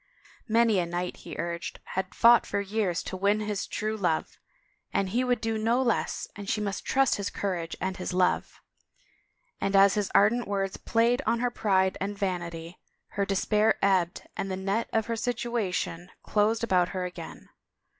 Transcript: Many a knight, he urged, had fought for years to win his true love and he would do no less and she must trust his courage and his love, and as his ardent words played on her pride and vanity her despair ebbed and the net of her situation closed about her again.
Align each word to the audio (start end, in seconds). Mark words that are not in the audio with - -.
Many 0.47 0.79
a 0.79 0.87
knight, 0.87 1.17
he 1.17 1.35
urged, 1.37 1.79
had 1.93 2.15
fought 2.15 2.47
for 2.47 2.59
years 2.59 3.03
to 3.03 3.15
win 3.15 3.41
his 3.41 3.67
true 3.67 3.95
love 3.95 4.39
and 4.91 5.09
he 5.09 5.23
would 5.23 5.39
do 5.39 5.59
no 5.59 5.79
less 5.79 6.27
and 6.35 6.49
she 6.49 6.59
must 6.59 6.83
trust 6.85 7.17
his 7.17 7.29
courage 7.29 7.75
and 7.79 7.97
his 7.97 8.11
love, 8.11 8.59
and 9.59 9.75
as 9.75 9.93
his 9.93 10.09
ardent 10.15 10.47
words 10.47 10.75
played 10.75 11.21
on 11.27 11.39
her 11.39 11.51
pride 11.51 11.99
and 12.01 12.17
vanity 12.17 12.79
her 13.09 13.27
despair 13.27 13.77
ebbed 13.85 14.27
and 14.35 14.49
the 14.49 14.57
net 14.57 14.89
of 14.91 15.05
her 15.05 15.15
situation 15.15 16.09
closed 16.23 16.63
about 16.63 16.89
her 16.89 17.05
again. 17.05 17.49